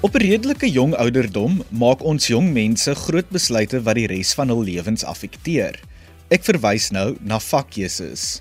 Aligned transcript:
Op 0.00 0.14
'n 0.14 0.22
redelike 0.24 0.70
jong 0.70 0.94
ouderdom 0.94 1.62
maak 1.68 2.02
ons 2.02 2.26
jong 2.26 2.52
mense 2.52 2.94
groot 2.94 3.28
besluite 3.28 3.82
wat 3.82 3.94
die 3.94 4.06
res 4.06 4.32
van 4.32 4.48
hul 4.48 4.62
lewens 4.64 5.04
affekteer. 5.04 5.76
Ek 6.32 6.44
verwys 6.44 6.88
nou 6.90 7.16
na 7.20 7.36
vakkeuses. 7.38 8.40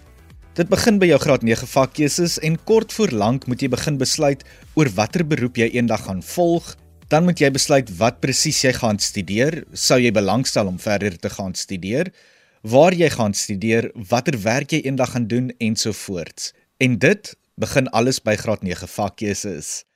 Dit 0.54 0.70
begin 0.70 1.00
by 1.00 1.06
jou 1.06 1.20
graad 1.20 1.43
9 1.43 1.68
vakkeuses 1.68 2.39
en 2.39 2.56
kort 2.64 2.93
voor 2.93 3.11
lank 3.11 3.48
moet 3.48 3.61
jy 3.61 3.68
begin 3.68 3.98
besluit 3.98 4.43
oor 4.74 4.89
watter 4.96 5.28
beroep 5.28 5.57
jy 5.57 5.68
eendag 5.75 6.06
gaan 6.06 6.24
volg. 6.24 6.78
Dan 7.07 7.24
moet 7.24 7.39
jy 7.39 7.52
besluit 7.52 7.91
wat 7.98 8.20
presies 8.20 8.62
jy 8.62 8.73
gaan 8.73 9.00
studeer, 9.00 9.64
sou 9.73 10.00
jy 10.00 10.12
belangstel 10.12 10.68
om 10.68 10.80
verder 10.80 11.20
te 11.20 11.30
gaan 11.30 11.55
studeer, 11.55 12.14
waar 12.62 12.94
jy 12.94 13.10
gaan 13.10 13.34
studeer, 13.34 13.92
watter 14.10 14.39
werk 14.42 14.71
jy 14.71 14.79
eendag 14.86 15.12
gaan 15.12 15.28
doen 15.28 15.51
ensovoorts. 15.60 16.54
En 16.78 16.98
dit 16.98 17.36
begin 17.56 17.87
alles 17.87 18.23
by 18.23 18.36
graad 18.36 18.64
9 18.64 18.87
vakkeuses. 18.87 19.89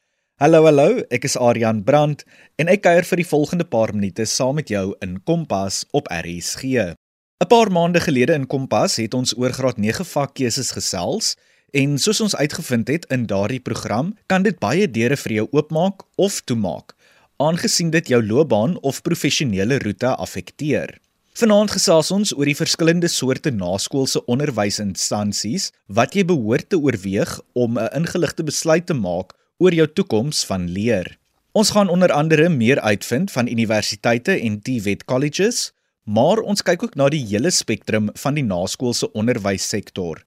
Hallo 0.43 0.65
hallo, 0.65 0.97
ek 1.07 1.23
is 1.23 1.37
Aryan 1.39 1.77
Brandt 1.87 2.25
en 2.59 2.67
ek 2.67 2.81
kuier 2.83 3.05
vir 3.07 3.21
die 3.21 3.27
volgende 3.29 3.63
paar 3.63 3.93
minute 3.95 4.25
saam 4.27 4.57
met 4.59 4.67
jou 4.73 4.89
in 5.05 5.13
Kompas 5.23 5.77
op 5.95 6.09
RSG. 6.11 6.65
'n 6.83 7.47
Paar 7.47 7.69
maande 7.71 8.01
gelede 8.03 8.35
in 8.35 8.43
Kompas 8.51 8.97
het 8.99 9.13
ons 9.15 9.31
oor 9.39 9.53
graad 9.55 9.77
9 9.79 10.03
vakkeuses 10.03 10.73
gesels 10.75 11.37
en 11.71 11.95
soos 11.95 12.19
ons 12.25 12.35
uitgevind 12.35 12.91
het 12.91 13.05
in 13.07 13.23
daardie 13.25 13.61
program, 13.63 14.09
kan 14.27 14.43
dit 14.43 14.59
baie 14.59 14.83
deure 14.83 15.15
vir 15.15 15.33
jou 15.33 15.45
oopmaak 15.51 16.03
of 16.17 16.41
toemaak, 16.43 16.91
aangesien 17.39 17.93
dit 17.95 18.11
jou 18.11 18.19
loopbaan 18.19 18.75
of 18.83 18.99
professionele 19.01 19.77
roete 19.79 20.11
affekteer. 20.11 20.99
Vanaand 21.39 21.71
gesels 21.71 22.11
ons 22.11 22.33
oor 22.35 22.51
die 22.51 22.59
verskillende 22.59 23.07
soorte 23.07 23.51
naskoolse 23.51 24.19
onderwysinstansies 24.27 25.71
wat 25.87 26.19
jy 26.19 26.27
behoort 26.27 26.67
te 26.69 26.75
oorweeg 26.75 27.39
om 27.55 27.79
'n 27.79 27.95
ingeligte 27.95 28.43
besluit 28.43 28.85
te 28.85 28.93
maak 28.93 29.31
oor 29.63 29.75
jou 29.75 29.87
toekoms 29.87 30.43
van 30.49 30.67
leer. 30.75 31.07
Ons 31.55 31.71
gaan 31.71 31.89
onder 31.89 32.11
andere 32.11 32.49
meer 32.49 32.81
uitvind 32.81 33.31
van 33.31 33.47
universiteite 33.47 34.35
en 34.35 34.59
TVET 34.59 35.05
colleges, 35.07 35.71
maar 36.03 36.41
ons 36.43 36.65
kyk 36.65 36.83
ook 36.83 36.97
na 36.99 37.07
die 37.13 37.23
hele 37.29 37.51
spektrum 37.53 38.09
van 38.19 38.35
die 38.35 38.43
naskoolse 38.43 39.07
onderwyssektor. 39.15 40.19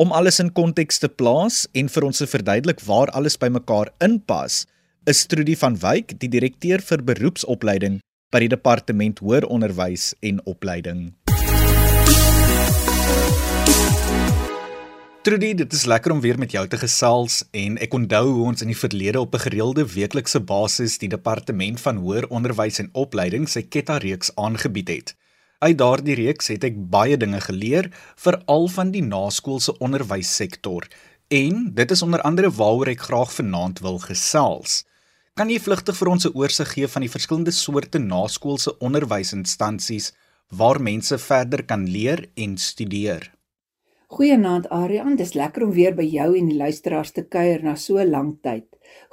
Om 0.00 0.14
alles 0.16 0.40
in 0.40 0.52
konteks 0.56 1.02
te 1.02 1.10
plaas 1.10 1.66
en 1.76 1.90
vir 1.92 2.06
ons 2.08 2.22
te 2.22 2.26
verduidelik 2.26 2.80
waar 2.88 3.12
alles 3.12 3.36
bymekaar 3.36 3.92
inpas, 4.00 4.64
is 5.04 5.26
Trudy 5.26 5.58
van 5.58 5.76
Wyk, 5.82 6.16
die 6.22 6.30
direkteur 6.30 6.80
vir 6.80 7.04
beroepsopleiding 7.04 8.00
by 8.32 8.40
die 8.46 8.52
Departement 8.54 9.20
Hoër 9.20 9.44
Onderwys 9.50 10.12
en 10.24 10.40
Opleiding. 10.48 11.10
Trudy, 15.22 15.52
dit 15.54 15.72
is 15.72 15.84
lekker 15.86 16.10
om 16.10 16.20
weer 16.20 16.34
met 16.34 16.50
jou 16.50 16.64
te 16.66 16.78
gesels 16.82 17.44
en 17.54 17.76
ek 17.84 17.92
onthou 17.94 18.24
hoe 18.26 18.46
ons 18.50 18.64
in 18.64 18.72
die 18.72 18.78
verlede 18.78 19.20
op 19.20 19.34
'n 19.36 19.42
gereelde 19.44 19.84
weeklikse 19.86 20.40
basis 20.40 20.96
die 20.98 21.08
departement 21.08 21.80
van 21.80 21.96
hoër 22.02 22.26
onderwys 22.26 22.80
en 22.82 22.88
opleiding 22.92 23.46
sy 23.48 23.62
Ketta 23.62 23.98
reeks 24.02 24.34
aangebied 24.34 24.88
het. 24.88 25.14
Uit 25.58 25.78
daardie 25.78 26.16
reeks 26.18 26.48
het 26.48 26.64
ek 26.64 26.74
baie 26.90 27.16
dinge 27.16 27.40
geleer, 27.40 27.90
veral 28.16 28.66
van 28.68 28.90
die 28.90 29.02
naskoolse 29.02 29.78
onderwyssektor 29.78 30.88
en 31.28 31.70
dit 31.74 31.90
is 31.90 32.02
onder 32.02 32.20
andere 32.20 32.50
waaroor 32.50 32.88
ek 32.88 33.06
graag 33.06 33.32
vanaand 33.32 33.78
wil 33.78 33.98
gesels. 33.98 34.84
Kan 35.34 35.48
jy 35.50 35.60
vlugtig 35.60 35.96
vir 35.96 36.08
ons 36.08 36.26
'n 36.26 36.34
oorsig 36.34 36.72
gee 36.72 36.88
van 36.88 37.02
die 37.02 37.14
verskillende 37.14 37.52
soorte 37.52 37.98
naskoolse 37.98 38.78
onderwysinstansies 38.78 40.12
waar 40.50 40.82
mense 40.82 41.18
verder 41.18 41.62
kan 41.62 41.86
leer 41.86 42.26
en 42.34 42.58
studeer? 42.58 43.30
Goeienaand 44.12 44.66
Arian, 44.68 45.14
dis 45.16 45.30
lekker 45.32 45.62
om 45.64 45.70
weer 45.72 45.94
by 45.96 46.04
jou 46.04 46.34
en 46.36 46.48
die 46.50 46.58
luisteraars 46.58 47.14
te 47.16 47.22
kuier 47.24 47.62
na 47.64 47.72
so 47.80 48.02
lank 48.04 48.42
tyd. 48.44 48.66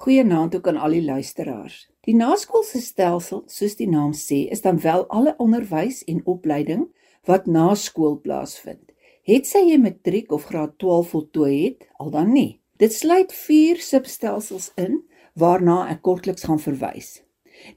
Goeienaand 0.04 0.58
ook 0.58 0.68
aan 0.68 0.80
al 0.84 0.98
die 0.98 1.06
luisteraars. 1.06 1.86
Die 2.04 2.18
naskoolse 2.20 2.82
stelsel, 2.84 3.46
soos 3.48 3.78
die 3.80 3.88
naam 3.88 4.12
sê, 4.12 4.42
is 4.52 4.60
dan 4.66 4.82
wel 4.84 5.06
alle 5.08 5.38
onderwys 5.40 6.02
en 6.12 6.20
opleiding 6.28 6.84
wat 7.32 7.48
na 7.48 7.70
skool 7.80 8.20
plaasvind. 8.20 8.92
Het 9.24 9.48
sy 9.48 9.64
jy 9.70 9.80
matriek 9.80 10.36
of 10.36 10.50
graad 10.52 10.76
12 10.84 11.16
voltooi 11.16 11.56
het, 11.64 11.88
al 11.96 12.12
dan 12.12 12.36
nie. 12.36 12.60
Dit 12.76 12.92
sluit 12.92 13.32
4 13.32 13.80
substelsels 13.80 14.74
in 14.76 15.00
waarna 15.40 15.86
ek 15.96 16.04
kortliks 16.04 16.44
gaan 16.44 16.60
verwys. 16.60 17.22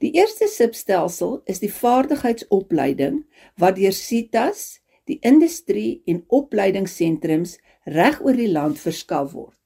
Die 0.03 0.11
eerste 0.19 0.51
substelsel 0.51 1.39
is 1.47 1.63
die 1.63 1.71
vaardigheidsopleiding 1.71 3.23
wat 3.55 3.79
deur 3.79 3.95
CITAS 3.95 4.82
die 5.09 5.19
industrie 5.21 6.01
en 6.07 6.23
opleidingssentrums 6.27 7.57
reg 7.85 8.21
oor 8.23 8.37
die 8.37 8.51
land 8.51 8.79
verskaf 8.79 9.33
word. 9.33 9.57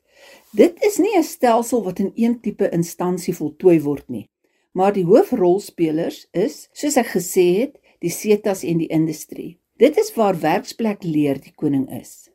Dit 0.51 0.79
is 0.83 0.97
nie 0.97 1.15
'n 1.17 1.23
stelsel 1.23 1.83
wat 1.83 1.99
in 1.99 2.11
een 2.15 2.39
tipe 2.41 2.69
instansie 2.69 3.35
voltooi 3.35 3.79
word 3.81 4.09
nie, 4.09 4.29
maar 4.71 4.93
die 4.93 5.05
hoofrolspelers 5.05 6.27
is, 6.31 6.69
soos 6.73 6.97
ek 6.97 7.13
gesê 7.17 7.59
het, 7.59 7.77
die 7.99 8.09
setas 8.09 8.63
en 8.63 8.77
die 8.77 8.89
industrie. 8.89 9.59
Dit 9.77 9.97
is 9.97 10.13
waar 10.15 10.39
werksplek 10.39 11.03
leer 11.03 11.41
die 11.41 11.53
koning 11.55 11.89
is. 12.01 12.29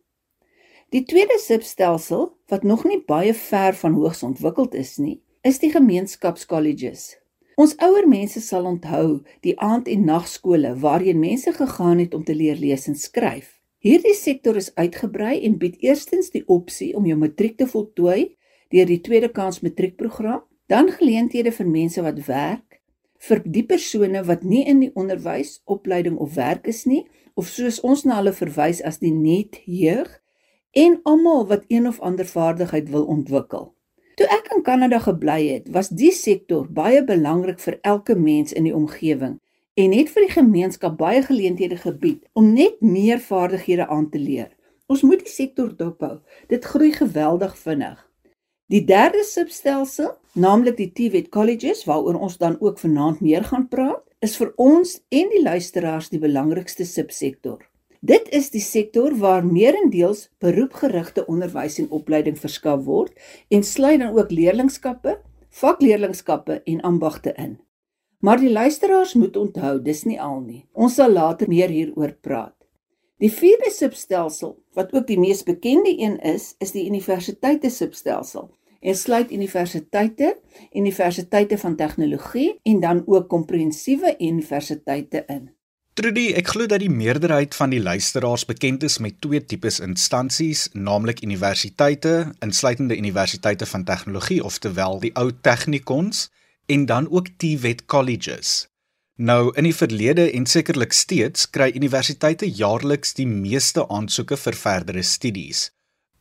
Die 0.90 1.04
tweede 1.04 1.38
substelsel 1.38 2.36
wat 2.46 2.62
nog 2.62 2.84
nie 2.84 3.00
baie 3.00 3.34
ver 3.34 3.74
van 3.74 3.94
hoogs 3.94 4.22
ontwikkeld 4.22 4.74
is 4.74 4.98
nie, 4.98 5.22
is 5.42 5.58
die 5.58 5.70
gemeenskapskolleges 5.70 7.21
Ons 7.60 7.74
ouer 7.84 8.06
mense 8.08 8.40
sal 8.40 8.64
onthou 8.64 9.22
die 9.44 9.58
aand- 9.60 9.88
en 9.88 10.04
nagskole 10.04 10.74
waarheen 10.80 11.18
mense 11.20 11.52
gegaan 11.52 11.98
het 11.98 12.14
om 12.14 12.24
te 12.24 12.34
leer 12.34 12.56
lees 12.56 12.86
en 12.88 12.94
skryf. 12.94 13.60
Hierdie 13.78 14.14
sektor 14.14 14.56
is 14.56 14.74
uitgebrei 14.74 15.42
en 15.44 15.58
bied 15.58 15.76
eerstens 15.82 16.30
die 16.30 16.44
opsie 16.46 16.96
om 16.96 17.06
jou 17.06 17.18
matriek 17.18 17.58
te 17.58 17.66
voltooi 17.66 18.36
deur 18.70 18.86
die 18.86 19.00
tweede 19.00 19.28
kans 19.28 19.60
matriekprogram, 19.60 20.40
dan 20.66 20.88
geleenthede 20.88 21.52
vir 21.52 21.66
mense 21.68 22.02
wat 22.02 22.22
werk, 22.26 22.80
vir 23.18 23.42
die 23.44 23.64
persone 23.68 24.22
wat 24.24 24.42
nie 24.42 24.62
in 24.64 24.80
die 24.80 24.90
onderwys, 24.94 25.60
opleiding 25.64 26.16
of 26.16 26.34
werk 26.34 26.66
is 26.66 26.86
nie, 26.86 27.02
of 27.34 27.50
soos 27.52 27.80
ons 27.84 28.06
na 28.08 28.16
hulle 28.20 28.32
verwys 28.32 28.80
as 28.80 28.98
die 29.02 29.12
net 29.12 29.60
jeug 29.66 30.08
en 30.72 31.00
almal 31.04 31.46
wat 31.50 31.68
een 31.68 31.86
of 31.88 32.00
ander 32.00 32.26
vaardigheid 32.26 32.88
wil 32.88 33.04
ontwikkel. 33.04 33.74
Toe 34.22 34.30
ek 34.30 34.52
in 34.54 34.60
Kanada 34.62 35.00
gebly 35.02 35.48
het, 35.48 35.64
was 35.74 35.88
die 35.90 36.12
sektor 36.14 36.68
baie 36.70 37.00
belangrik 37.02 37.56
vir 37.58 37.80
elke 37.82 38.14
mens 38.14 38.52
in 38.54 38.68
die 38.68 38.74
omgewing 38.78 39.32
en 39.82 39.94
het 39.96 40.12
vir 40.14 40.22
die 40.22 40.34
gemeenskap 40.36 40.94
baie 41.00 41.24
geleenthede 41.26 41.80
gebied 41.80 42.20
om 42.38 42.52
net 42.54 42.76
meer 42.86 43.18
vaardighede 43.18 43.88
aan 43.90 44.06
te 44.12 44.20
leer. 44.22 44.52
Ons 44.86 45.02
moet 45.02 45.24
die 45.26 45.32
sektor 45.32 45.72
dophou. 45.74 46.20
Dit 46.46 46.70
groei 46.70 46.92
geweldig 46.94 47.58
vinnig. 47.64 47.98
Die 48.70 48.84
derde 48.86 49.24
substelsel, 49.26 50.14
naamlik 50.38 50.78
die 50.78 50.92
TVET 50.94 51.32
colleges 51.34 51.82
waaroor 51.90 52.22
ons 52.22 52.38
dan 52.38 52.54
ook 52.62 52.78
vanaand 52.78 53.26
meer 53.26 53.50
gaan 53.50 53.66
praat, 53.74 54.06
is 54.22 54.38
vir 54.38 54.54
ons 54.54 55.00
en 55.10 55.34
die 55.34 55.42
luisteraars 55.42 56.14
die 56.14 56.22
belangrikste 56.22 56.86
subsektor. 56.86 57.58
Dit 58.02 58.32
is 58.34 58.48
die 58.50 58.60
sektor 58.60 59.14
waar 59.14 59.44
meerendeels 59.46 60.24
beroepgerigte 60.42 61.22
onderwys 61.30 61.76
en 61.78 61.92
opleiding 61.94 62.34
verskaf 62.34 62.80
word 62.82 63.12
en 63.46 63.62
sluit 63.62 64.00
dan 64.02 64.18
ook 64.18 64.32
leerlingskappe, 64.34 65.20
vakleerlingskappe 65.54 66.56
en 66.64 66.80
ambagte 66.80 67.30
in. 67.38 67.60
Maar 68.18 68.42
die 68.42 68.50
luisteraars 68.50 69.14
moet 69.14 69.38
onthou, 69.38 69.76
dis 69.82 70.02
nie 70.02 70.18
al 70.18 70.40
nie. 70.40 70.64
Ons 70.74 70.98
sal 70.98 71.14
later 71.14 71.46
meer 71.46 71.70
hieroor 71.70 72.16
praat. 72.18 72.56
Die 73.22 73.30
vierde 73.30 73.70
substelsel, 73.70 74.56
wat 74.74 74.90
ook 74.98 75.06
die 75.06 75.20
mees 75.22 75.46
bekende 75.46 75.94
een 75.94 76.18
is, 76.26 76.56
is 76.58 76.74
die 76.74 76.88
universiteite 76.90 77.70
substelsel 77.70 78.50
en 78.82 78.98
sluit 78.98 79.30
universiteite, 79.30 80.34
universiteite 80.74 81.58
van 81.58 81.78
tegnologie 81.78 82.58
en 82.66 82.80
dan 82.82 83.06
ook 83.06 83.30
komprehensiewe 83.30 84.16
universiteite 84.18 85.22
in. 85.26 85.52
Trudy, 85.92 86.30
ek 86.40 86.46
glo 86.54 86.64
dat 86.64 86.80
die 86.80 86.88
meerderheid 86.88 87.52
van 87.52 87.68
die 87.68 87.80
luisteraars 87.84 88.46
bekend 88.48 88.80
is 88.86 88.94
met 89.04 89.18
twee 89.20 89.42
tipes 89.44 89.76
instansies, 89.84 90.62
naamlik 90.72 91.18
universiteite, 91.20 92.32
insluitende 92.40 92.96
universiteite 92.96 93.68
van 93.68 93.84
tegnologie, 93.84 94.38
oftewel 94.40 94.96
die 95.02 95.10
ou 95.20 95.26
technikons, 95.44 96.30
en 96.72 96.86
dan 96.88 97.10
ook 97.12 97.28
TVET 97.36 97.84
colleges. 97.84 98.54
Nou, 99.20 99.52
in 99.52 99.68
die 99.68 99.74
verlede 99.76 100.30
en 100.32 100.48
sekerlik 100.48 100.96
steeds, 100.96 101.44
kry 101.52 101.68
universiteite 101.76 102.48
jaarliks 102.48 103.12
die 103.20 103.28
meeste 103.28 103.84
aansoeke 103.92 104.40
vir 104.46 104.56
verdere 104.64 105.04
studies. 105.04 105.68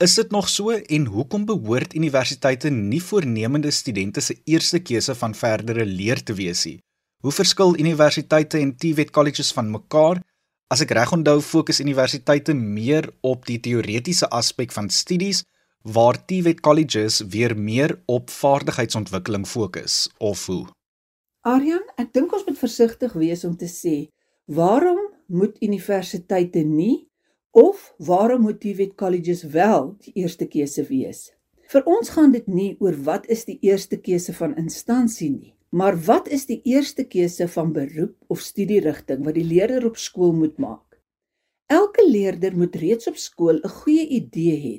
Is 0.04 0.20
dit 0.20 0.36
nog 0.36 0.52
so 0.52 0.76
en 0.76 1.12
hoekom 1.16 1.48
behoort 1.48 1.96
universiteite 1.96 2.76
nie 2.76 3.00
voornemende 3.00 3.72
studente 3.72 4.20
se 4.20 4.36
eerste 4.44 4.84
keuse 4.84 5.16
van 5.16 5.32
verdere 5.48 5.88
leer 5.88 6.20
te 6.20 6.36
wees 6.36 6.68
nie? 6.68 6.82
Hoe 7.22 7.32
verskil 7.32 7.76
universiteite 7.78 8.58
en 8.58 8.72
TVET 8.76 9.12
colleges 9.14 9.52
van 9.54 9.68
mekaar? 9.70 10.24
As 10.74 10.82
ek 10.82 10.94
reg 10.98 11.12
onthou, 11.14 11.36
fokus 11.46 11.78
universiteite 11.84 12.56
meer 12.58 13.12
op 13.22 13.46
die 13.46 13.60
teoretiese 13.62 14.26
aspek 14.34 14.74
van 14.74 14.90
studies, 14.90 15.44
waar 15.86 16.18
TVET 16.26 16.64
colleges 16.66 17.20
weer 17.30 17.54
meer 17.54 17.94
op 18.10 18.34
vaardigheidsontwikkeling 18.34 19.46
fokus, 19.46 20.08
of 20.18 20.48
hoe? 20.50 20.66
Aryan, 21.46 21.86
ek 22.02 22.10
dink 22.18 22.34
ons 22.34 22.48
moet 22.50 22.58
versigtig 22.58 23.14
wees 23.14 23.46
om 23.46 23.54
te 23.54 23.70
sê, 23.70 23.96
waarom 24.50 25.06
moet 25.30 25.62
universiteite 25.62 26.66
nie 26.66 27.06
of 27.54 27.92
waarom 28.02 28.48
moet 28.50 28.64
TVET 28.66 28.98
colleges 28.98 29.46
wel 29.54 29.92
die 30.08 30.18
eerste 30.26 30.50
keuse 30.50 30.90
wees? 30.90 31.28
Vir 31.70 31.86
ons 31.86 32.16
gaan 32.18 32.34
dit 32.34 32.50
nie 32.50 32.72
oor 32.82 32.98
wat 33.06 33.30
is 33.30 33.46
die 33.46 33.60
eerste 33.62 34.02
keuse 34.02 34.34
van 34.34 34.58
instansie 34.58 35.30
nie, 35.30 35.54
maar 35.72 35.96
wat 36.06 36.28
is 36.28 36.46
die 36.50 36.60
eerste 36.68 37.06
keuse 37.08 37.48
van 37.48 37.72
beroep 37.74 38.16
of 38.28 38.44
studierigting 38.44 39.24
wat 39.24 39.38
die 39.40 39.48
leerder 39.48 39.86
op 39.88 39.98
skool 39.98 40.34
moet 40.36 40.58
maak? 40.60 41.00
Elke 41.72 42.04
leerder 42.04 42.58
moet 42.58 42.76
reeds 42.76 43.08
op 43.08 43.18
skool 43.18 43.62
'n 43.64 43.76
goeie 43.80 44.08
idee 44.08 44.58
hê 44.66 44.76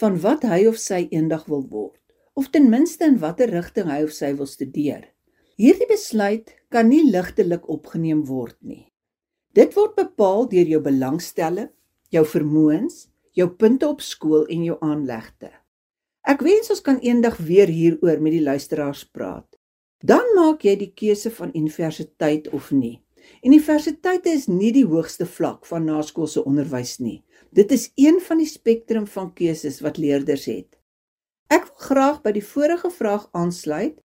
van 0.00 0.20
wat 0.22 0.42
hy 0.42 0.66
of 0.66 0.78
sy 0.78 1.08
eendag 1.10 1.46
wil 1.46 1.66
word, 1.68 2.00
of 2.34 2.50
ten 2.50 2.70
minste 2.70 3.04
in 3.04 3.18
watter 3.18 3.50
rigting 3.50 3.90
hy 3.90 4.02
of 4.04 4.12
sy 4.12 4.30
wil 4.38 4.46
studeer. 4.46 5.10
Hierdie 5.58 5.88
besluit 5.90 6.54
kan 6.70 6.88
nie 6.88 7.10
ligtelik 7.10 7.68
opgeneem 7.68 8.24
word 8.26 8.56
nie. 8.62 8.92
Dit 9.54 9.74
word 9.74 9.96
bepaal 9.96 10.46
deur 10.48 10.66
jou 10.66 10.80
belangstelling, 10.80 11.70
jou 12.14 12.24
vermoëns, 12.24 13.08
jou 13.34 13.48
punte 13.48 13.88
op 13.88 14.00
skool 14.00 14.46
en 14.46 14.62
jou 14.64 14.78
aanlegte. 14.80 15.50
Ek 16.22 16.40
wens 16.46 16.70
ons 16.70 16.80
kan 16.80 17.00
eendag 17.02 17.36
weer 17.42 17.66
hieroor 17.66 18.20
met 18.20 18.32
die 18.32 18.44
luisteraars 18.44 19.04
praat. 19.04 19.57
Dan 19.98 20.22
maak 20.36 20.62
jy 20.62 20.76
die 20.78 20.92
keuse 20.94 21.30
van 21.34 21.50
universiteit 21.58 22.48
of 22.54 22.70
nie. 22.70 23.00
Universiteite 23.42 24.30
is 24.30 24.46
nie 24.46 24.70
die 24.72 24.86
hoogste 24.86 25.26
vlak 25.26 25.66
van 25.66 25.88
naskoolse 25.90 26.44
onderwys 26.46 26.98
nie. 27.02 27.24
Dit 27.50 27.72
is 27.74 27.90
een 27.98 28.20
van 28.22 28.38
die 28.38 28.46
spektrum 28.46 29.06
van 29.10 29.32
keuses 29.34 29.80
wat 29.82 29.98
leerders 29.98 30.46
het. 30.46 30.78
Ek 31.50 31.64
wil 31.66 31.86
graag 31.88 32.20
by 32.22 32.32
die 32.36 32.44
vorige 32.44 32.90
vraag 32.92 33.26
aansluit 33.32 33.98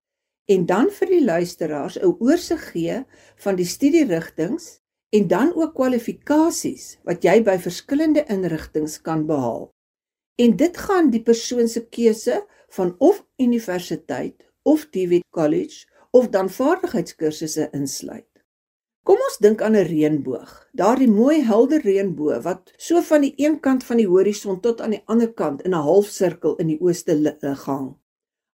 en 0.50 0.66
dan 0.66 0.90
vir 0.92 1.12
die 1.12 1.24
luisteraars 1.24 1.98
'n 1.98 2.16
oorsig 2.20 2.64
gee 2.72 3.04
van 3.46 3.56
die 3.56 3.66
studierigtings 3.66 4.80
en 5.14 5.28
dan 5.28 5.54
ook 5.54 5.76
kwalifikasies 5.76 6.98
wat 7.04 7.24
jy 7.24 7.44
by 7.44 7.58
verskillende 7.58 8.26
inrigtinge 8.26 9.02
kan 9.02 9.26
behaal. 9.26 9.70
En 10.42 10.56
dit 10.58 10.78
gaan 10.78 11.10
die 11.10 11.22
persoon 11.22 11.68
se 11.68 11.86
keuse 11.86 12.46
van 12.70 12.96
of 12.98 13.26
universiteit 13.38 14.53
of 14.64 14.86
TVET 14.90 15.24
college 15.30 15.86
of 16.12 16.30
dan 16.30 16.50
vaardigheidskursusse 16.50 17.70
insluit. 17.72 18.30
Kom 19.04 19.20
ons 19.20 19.38
dink 19.44 19.62
aan 19.62 19.76
'n 19.76 19.88
reënboog. 19.88 20.52
Daardie 20.72 21.10
mooi 21.12 21.42
helder 21.44 21.82
reënboog 21.82 22.44
wat 22.44 22.72
so 22.78 23.02
van 23.02 23.22
die 23.22 23.34
een 23.36 23.60
kant 23.60 23.84
van 23.84 23.98
die 23.98 24.08
horison 24.08 24.60
tot 24.60 24.82
aan 24.82 24.96
die 24.96 25.04
ander 25.06 25.34
kant 25.34 25.62
in 25.62 25.74
'n 25.76 25.88
halfsirkel 25.90 26.56
in 26.56 26.68
die 26.68 26.80
ooste 26.80 27.38
gang. 27.66 27.96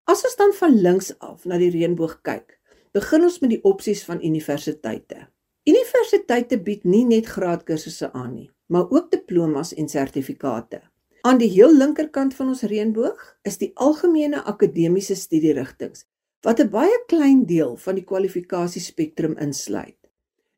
As 0.04 0.24
ons 0.24 0.36
dan 0.36 0.52
van 0.52 0.80
links 0.80 1.18
af 1.18 1.44
na 1.44 1.58
die 1.58 1.70
reënboog 1.70 2.20
kyk, 2.22 2.58
begin 2.92 3.22
ons 3.22 3.38
met 3.38 3.50
die 3.50 3.62
opsies 3.62 4.04
van 4.04 4.24
universiteite. 4.24 5.28
Universiteite 5.68 6.58
bied 6.58 6.84
nie 6.84 7.04
net 7.04 7.26
graadkursusse 7.26 8.12
aan 8.12 8.34
nie, 8.34 8.50
maar 8.66 8.90
ook 8.90 9.10
diplomas 9.10 9.74
en 9.74 9.88
sertifikate. 9.88 10.80
Aan 11.22 11.36
die 11.36 11.50
heel 11.52 11.74
linkerkant 11.76 12.32
van 12.34 12.48
ons 12.48 12.62
reënboog 12.64 13.24
is 13.44 13.58
die 13.60 13.70
algemene 13.74 14.40
akademiese 14.48 15.16
studierigtinge 15.20 16.06
wat 16.46 16.60
'n 16.60 16.70
baie 16.72 16.98
klein 17.12 17.42
deel 17.46 17.76
van 17.76 17.94
die 17.94 18.04
kwalifikasiespektrum 18.04 19.36
insluit. 19.36 19.98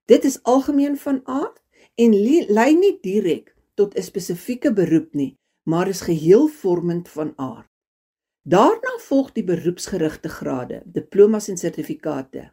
Dit 0.07 0.25
is 0.25 0.43
algemeen 0.43 0.97
van 0.97 1.21
aard 1.25 1.59
en 1.95 2.15
lei 2.49 2.75
nie 2.75 2.99
direk 3.03 3.57
tot 3.75 3.97
'n 3.97 4.03
spesifieke 4.03 4.73
beroep 4.73 5.15
nie, 5.15 5.37
maar 5.63 5.89
is 5.89 6.01
geheel 6.01 6.49
vormend 6.49 7.09
van 7.09 7.33
aard. 7.37 7.71
Daarna 8.43 8.99
volg 8.99 9.33
die 9.33 9.45
beroepsgerigte 9.45 10.29
grade, 10.29 10.83
diplomas 10.85 11.49
en 11.49 11.57
sertifikate. 11.57 12.51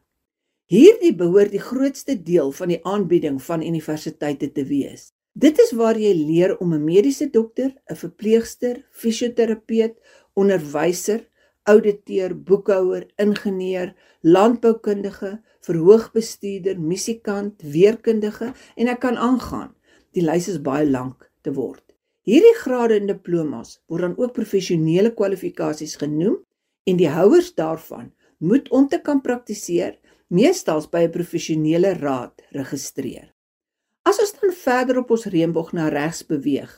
Hierdie 0.65 1.15
behoort 1.15 1.51
die 1.51 1.61
grootste 1.61 2.23
deel 2.23 2.51
van 2.51 2.67
die 2.67 2.85
aanbieding 2.85 3.41
van 3.41 3.61
universiteite 3.61 4.51
te 4.51 4.65
wees. 4.65 5.13
Dit 5.33 5.59
is 5.59 5.71
waar 5.77 5.97
jy 5.97 6.13
leer 6.13 6.57
om 6.57 6.73
'n 6.73 6.83
mediese 6.83 7.29
dokter, 7.29 7.75
'n 7.91 7.95
verpleegster, 7.95 8.85
fisioterapeut, 8.91 9.95
onderwyser, 10.33 11.27
ouditeur, 11.63 12.33
boekhouer, 12.33 13.05
ingenieur, 13.15 13.93
landboukundige, 14.21 15.41
verhoogbestuurder, 15.61 16.79
musikant, 16.79 17.61
weerkundige 17.61 18.53
en 18.75 18.87
ek 18.87 18.99
kan 18.99 19.17
aangaan. 19.17 19.75
Die 20.11 20.23
lys 20.23 20.47
is 20.47 20.61
baie 20.61 20.89
lank 20.89 21.31
te 21.41 21.53
word. 21.53 21.83
Hierdie 22.25 22.55
grade 22.55 22.99
en 22.99 23.07
diplomas 23.07 23.79
word 23.87 24.01
dan 24.01 24.17
ook 24.17 24.33
professionele 24.33 25.13
kwalifikasies 25.13 25.95
genoem 26.01 26.39
en 26.89 26.97
die 26.97 27.09
houers 27.09 27.53
daarvan 27.55 28.13
moet 28.37 28.69
om 28.69 28.87
te 28.87 29.01
kan 29.01 29.21
praktiseer 29.21 29.99
meestals 30.27 30.89
by 30.89 31.05
'n 31.05 31.11
professionele 31.11 31.93
raad 31.93 32.41
registreer. 32.51 33.33
As 34.09 34.17
ons 34.17 34.31
dan 34.39 34.53
verder 34.57 34.97
op 35.03 35.11
ons 35.13 35.27
reënboog 35.29 35.67
na 35.77 35.85
regs 35.93 36.23
beweeg, 36.25 36.69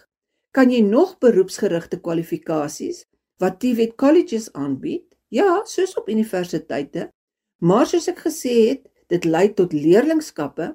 kan 0.51 0.71
jy 0.73 0.81
nog 0.83 1.13
beroepsgerigte 1.23 2.01
kwalifikasies 2.03 3.05
wat 3.39 3.61
TVET 3.61 3.93
colleges 4.01 4.49
aanbied, 4.51 5.05
ja, 5.31 5.61
soos 5.63 5.93
op 6.01 6.09
universiteite, 6.11 7.05
maar 7.63 7.87
soos 7.87 8.09
ek 8.11 8.19
gesê 8.25 8.55
het, 8.65 8.83
dit 9.13 9.27
lei 9.29 9.45
tot 9.55 9.71
leerlingskappe, 9.71 10.73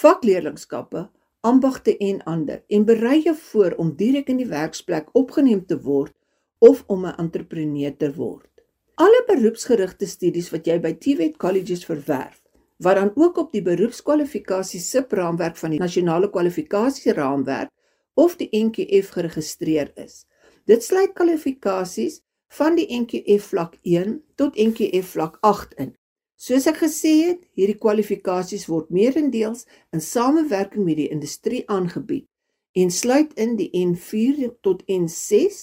vakleerlingskappe 0.00 1.04
ambagte 1.46 1.94
en 2.08 2.18
ander 2.34 2.64
en 2.66 2.88
berei 2.88 3.20
jou 3.28 3.36
voor 3.52 3.78
om 3.84 3.94
direk 4.02 4.34
in 4.34 4.42
die 4.42 4.50
werksplek 4.50 5.14
opgeneem 5.18 5.62
te 5.70 5.78
word 5.86 6.16
of 6.58 6.82
om 6.88 7.06
'n 7.06 7.14
entrepreneur 7.18 7.94
te 7.96 8.10
word. 8.18 8.50
Alle 8.98 9.22
beroepsgerigte 9.30 10.06
studies 10.06 10.50
wat 10.50 10.66
jy 10.66 10.80
by 10.80 10.94
TVET 10.94 11.36
colleges 11.36 11.84
verwerf, 11.84 12.41
wat 12.82 12.98
dan 12.98 13.12
ook 13.14 13.38
op 13.38 13.52
die 13.52 13.62
beroepskwalifikasie 13.62 14.80
subraamwerk 14.80 15.56
van 15.56 15.70
die 15.70 15.80
nasionale 15.80 16.30
kwalifikasieraamwerk 16.30 17.70
of 18.14 18.36
die 18.36 18.48
NQF 18.50 19.14
geregistreer 19.14 19.92
is. 19.94 20.24
Dit 20.66 20.84
sluit 20.84 21.14
kwalifikasies 21.14 22.20
van 22.58 22.74
die 22.76 22.88
NQF 22.90 23.52
vlak 23.54 23.78
1 23.82 24.18
tot 24.34 24.58
NQF 24.58 25.14
vlak 25.14 25.38
8 25.40 25.78
in. 25.84 25.94
Soos 26.36 26.66
ek 26.66 26.82
gesê 26.82 27.12
het, 27.28 27.46
hierdie 27.54 27.78
kwalifikasies 27.78 28.66
word 28.66 28.90
meerendeels 28.90 29.62
in 29.94 30.02
samewerking 30.02 30.82
met 30.84 30.98
die 30.98 31.10
industrie 31.14 31.62
aangebied 31.70 32.26
en 32.74 32.90
sluit 32.90 33.30
in 33.38 33.54
die 33.60 33.70
N4 33.78 34.48
tot 34.66 34.82
N6 34.90 35.60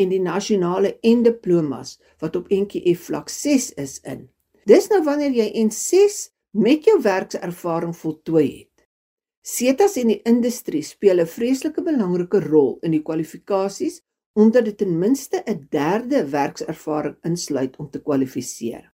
en 0.00 0.12
die 0.12 0.20
nasionale 0.22 0.94
en 1.02 1.24
diplomas 1.26 1.96
wat 2.22 2.36
op 2.38 2.50
NQF 2.52 3.08
vlak 3.10 3.32
6 3.32 3.72
is 3.80 3.98
in. 4.06 4.28
Dis 4.70 4.86
nou 4.92 5.02
wanneer 5.04 5.34
jy 5.34 5.48
N6 5.64 6.28
met 6.50 6.84
jou 6.84 6.98
werkservaring 7.02 7.94
voltooi 7.96 8.46
het. 8.48 8.86
SETAs 9.46 9.96
en 10.00 10.10
die 10.10 10.20
industrie 10.26 10.82
speel 10.82 11.20
'n 11.20 11.26
vreeslike 11.26 11.82
belangrike 11.82 12.40
rol 12.40 12.78
in 12.82 12.90
die 12.90 13.02
kwalifikasies 13.02 14.02
omdat 14.34 14.64
dit 14.64 14.78
ten 14.78 14.98
minste 14.98 15.42
'n 15.46 15.66
derde 15.70 16.24
werkservaring 16.28 17.16
insluit 17.22 17.76
om 17.76 17.90
te 17.90 18.02
kwalifiseer. 18.02 18.92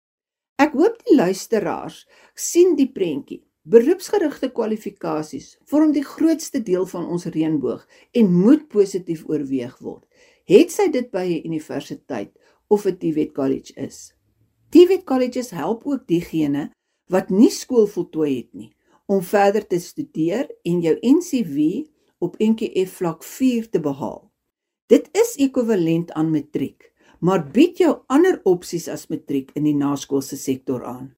Ek 0.57 0.73
hoop 0.73 1.03
die 1.05 1.17
luisteraars 1.17 2.07
sien 2.35 2.77
die 2.77 2.93
prentjie. 2.93 3.43
Beroepsgerigte 3.63 4.51
kwalifikasies 4.51 5.59
vorm 5.65 5.93
die 5.93 6.05
grootste 6.05 6.63
deel 6.63 6.87
van 6.87 7.07
ons 7.07 7.25
reënboog 7.25 7.87
en 8.13 8.33
moet 8.33 8.69
positief 8.69 9.25
oorweeg 9.29 9.79
word. 9.79 10.05
Het 10.45 10.71
sy 10.71 10.91
dit 10.91 11.11
by 11.11 11.25
'n 11.25 11.47
universiteit 11.47 12.33
of 12.69 12.87
'n 12.87 12.97
TVET 12.99 13.33
college 13.33 13.73
is. 13.75 14.15
TVET 14.71 15.05
colleges 15.05 15.51
help 15.51 15.87
ook 15.87 16.07
diegene 16.07 16.71
wat 17.13 17.31
nie 17.31 17.51
skool 17.51 17.87
voltooi 17.87 18.33
het 18.37 18.53
nie 18.55 18.73
om 19.07 19.23
verder 19.23 19.67
te 19.67 19.79
studeer 19.79 20.49
en 20.67 20.81
jou 20.83 20.97
NCV 20.99 21.87
op 22.19 22.35
NQF 22.43 22.97
vlak 22.99 23.23
4 23.25 23.71
te 23.71 23.81
behaal. 23.81 24.25
Dit 24.91 25.07
is 25.15 25.37
ekwivalent 25.47 26.11
aan 26.19 26.33
matriek 26.35 26.91
maar 27.21 27.45
bied 27.53 27.81
jou 27.81 27.93
ander 28.13 28.41
opsies 28.45 28.89
as 28.93 29.09
matriek 29.13 29.53
in 29.57 29.67
die 29.67 29.77
naskoolse 29.77 30.37
sektor 30.37 30.85
aan. 30.85 31.15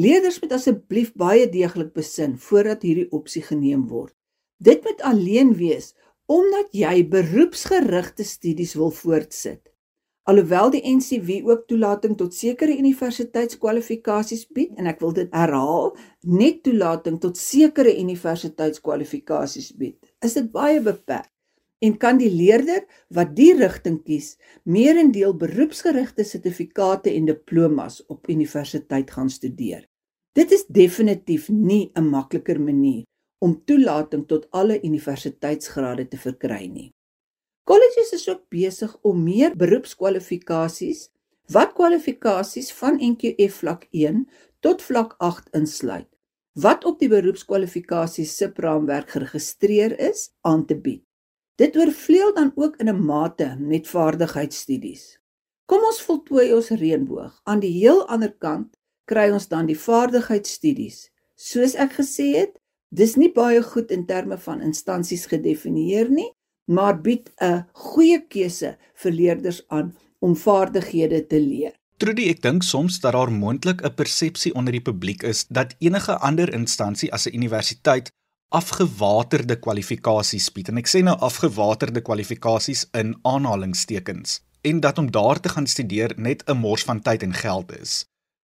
Leerders 0.00 0.40
moet 0.42 0.54
asseblief 0.56 1.12
baie 1.18 1.46
deeglik 1.50 1.92
besin 1.94 2.38
voordat 2.40 2.82
hierdie 2.82 3.10
opsie 3.14 3.44
geneem 3.44 3.86
word. 3.90 4.14
Dit 4.58 4.82
moet 4.86 5.02
alleen 5.06 5.54
wees 5.58 5.92
omdat 6.26 6.72
jy 6.72 7.04
beroepsgerigte 7.12 8.24
studies 8.24 8.72
wil 8.80 8.90
voortsit. 8.96 9.60
Alhoewel 10.24 10.70
die 10.72 10.80
NCW 10.88 11.50
ook 11.50 11.66
toelating 11.68 12.14
tot 12.16 12.32
sekere 12.32 12.72
universiteitskwalifikasies 12.80 14.46
bied 14.56 14.78
en 14.80 14.88
ek 14.88 15.02
wil 15.04 15.12
dit 15.18 15.34
herhaal, 15.36 15.90
net 16.24 16.62
toelating 16.64 17.18
tot 17.20 17.36
sekere 17.36 17.92
universiteitskwalifikasies 18.00 19.74
bied, 19.76 19.98
is 20.24 20.38
dit 20.38 20.48
baie 20.54 20.80
beperk 20.80 21.28
en 21.84 21.98
kan 22.00 22.16
die 22.16 22.30
leerder 22.32 22.86
wat 23.12 23.36
die 23.36 23.50
rigting 23.58 24.00
kies, 24.06 24.38
meerendeel 24.64 25.36
beroepsgerigte 25.36 26.24
sertifikate 26.24 27.12
en 27.12 27.28
diplomas 27.28 28.00
op 28.08 28.32
universiteit 28.32 29.12
gaan 29.12 29.28
studeer. 29.28 29.84
Dit 30.32 30.56
is 30.56 30.64
definitief 30.66 31.50
nie 31.52 31.92
'n 31.92 32.08
makliker 32.08 32.60
manier 32.60 33.04
om 33.44 33.60
toelating 33.64 34.24
tot 34.26 34.48
alle 34.50 34.80
universiteitsgrade 34.80 36.08
te 36.08 36.16
verkry 36.16 36.66
nie. 36.66 36.93
Colleges 37.64 38.12
is 38.12 38.28
ook 38.28 38.42
besig 38.52 38.96
om 39.00 39.22
meer 39.24 39.54
beroepskwalifikasies 39.56 41.06
wat 41.52 41.72
kwalifikasies 41.76 42.68
van 42.76 42.98
NQF 43.00 43.62
vlak 43.62 43.86
1 43.90 44.26
tot 44.60 44.84
vlak 44.84 45.14
8 45.18 45.48
insluit 45.56 46.10
wat 46.60 46.84
op 46.84 47.00
die 47.00 47.08
beroepskwalifikasies 47.08 48.36
subraamwerk 48.36 49.10
geregistreer 49.16 49.96
is 49.98 50.28
aan 50.46 50.66
te 50.68 50.76
bied. 50.76 51.02
Dit 51.58 51.76
oorvleuel 51.76 52.34
dan 52.34 52.52
ook 52.54 52.76
in 52.76 52.88
'n 52.88 53.04
mate 53.04 53.56
met 53.58 53.88
vaardigheidsstudies. 53.88 55.18
Kom 55.66 55.84
ons 55.84 56.02
voltooi 56.02 56.52
ons 56.54 56.68
reënboog. 56.68 57.40
Aan 57.44 57.60
die 57.60 57.72
heel 57.72 58.06
ander 58.08 58.32
kant 58.38 58.76
kry 59.04 59.30
ons 59.30 59.48
dan 59.48 59.66
die 59.66 59.78
vaardigheidsstudies. 59.78 61.10
Soos 61.34 61.74
ek 61.74 61.92
gesê 61.92 62.36
het, 62.36 62.60
dis 62.88 63.16
nie 63.16 63.32
baie 63.32 63.62
goed 63.62 63.90
in 63.90 64.06
terme 64.06 64.38
van 64.38 64.60
instansies 64.60 65.26
gedefinieer 65.26 66.10
nie, 66.10 66.30
maar 66.64 67.00
bied 67.00 67.30
'n 67.40 67.66
goeie 67.72 68.20
keuse 68.28 68.76
vir 68.94 69.12
leerders 69.12 69.62
aan 69.68 69.94
om 70.18 70.36
vaardighede 70.36 71.26
te 71.26 71.40
leer. 71.40 71.72
Trudy, 71.96 72.28
ek 72.28 72.42
dink 72.42 72.62
soms 72.62 73.00
dat 73.00 73.12
daar 73.12 73.32
moontlik 73.32 73.82
'n 73.82 73.94
persepsie 73.94 74.54
onder 74.54 74.72
die 74.72 74.82
publiek 74.82 75.22
is 75.22 75.46
dat 75.48 75.74
enige 75.78 76.18
ander 76.18 76.52
instansie 76.52 77.12
as 77.12 77.26
'n 77.26 77.34
universiteit 77.34 78.10
afgewaterde 78.48 79.56
kwalifikasies 79.58 80.52
bied. 80.52 80.68
En 80.68 80.78
ek 80.78 80.88
sê 80.88 81.02
nou 81.02 81.16
afgewaterde 81.18 82.00
kwalifikasies 82.00 82.86
in 82.92 83.16
aanhalingstekens 83.22 84.40
en 84.62 84.80
dat 84.80 84.98
om 84.98 85.10
daar 85.10 85.40
te 85.40 85.48
gaan 85.48 85.66
studeer 85.66 86.14
net 86.16 86.42
'n 86.46 86.56
mors 86.56 86.84
van 86.84 87.00
tyd 87.00 87.22
en 87.22 87.34
geld 87.34 87.80
is. 87.80 88.04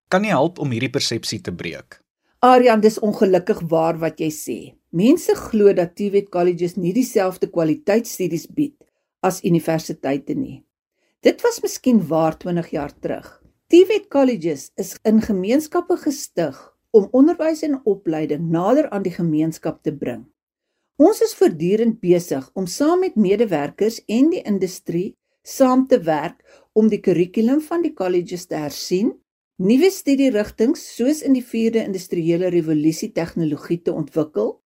Kan 0.09 0.21
nie 0.21 0.31
help 0.31 0.59
om 0.59 0.71
hierdie 0.71 0.91
persepsie 0.91 1.41
te 1.41 1.53
breek. 1.53 2.01
Arian, 2.39 2.81
dis 2.81 2.99
ongelukkig 2.99 3.61
waar 3.61 3.99
wat 3.99 4.19
jy 4.19 4.31
sê. 4.31 4.78
Mense 4.91 5.35
glo 5.37 5.75
dat 5.77 5.99
TVET 6.01 6.31
colleges 6.33 6.79
nie 6.81 6.95
dieselfde 6.97 7.51
kwaliteitsstudies 7.53 8.47
bied 8.49 8.73
as 9.21 9.43
universiteite 9.45 10.33
nie. 10.33 10.63
Dit 11.21 11.43
was 11.45 11.59
miskien 11.61 11.99
waar 12.09 12.39
20 12.41 12.71
jaar 12.73 12.95
terug. 12.97 13.27
TVET 13.69 14.07
colleges 14.09 14.71
is 14.81 14.95
in 15.05 15.21
gemeenskappe 15.21 15.99
gestig 16.01 16.57
om 16.97 17.09
onderwys 17.13 17.61
en 17.67 17.77
opleiding 17.85 18.47
nader 18.49 18.89
aan 18.89 19.05
die 19.05 19.13
gemeenskap 19.13 19.83
te 19.85 19.93
bring. 19.93 20.23
Ons 20.97 21.21
is 21.21 21.35
voortdurend 21.37 22.01
besig 22.01 22.47
om 22.55 22.67
saam 22.67 23.05
met 23.05 23.17
medewerkers 23.17 24.01
en 24.09 24.31
die 24.33 24.41
industrie 24.41 25.19
saam 25.45 25.85
te 25.87 25.99
werk 26.01 26.41
om 26.73 26.89
die 26.89 27.01
kurrikulum 27.05 27.61
van 27.61 27.85
die 27.85 27.93
colleges 27.93 28.49
te 28.49 28.57
hersien, 28.57 29.13
nuwe 29.61 29.91
studierigtinge 29.93 30.81
soos 30.81 31.21
in 31.21 31.37
die 31.37 31.45
4de 31.45 31.85
industriële 31.85 32.49
revolusie 32.57 33.11
tegnologie 33.13 33.83
te 33.85 33.93
ontwikkel, 33.93 34.57